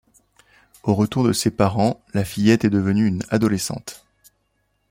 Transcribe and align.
Au 0.81 0.95
retour 0.95 1.23
de 1.23 1.31
ses 1.31 1.51
parents, 1.51 2.01
la 2.15 2.25
fillette 2.25 2.65
est 2.65 2.71
devenue 2.71 3.05
une 3.05 3.21
adolescente. 3.29 4.03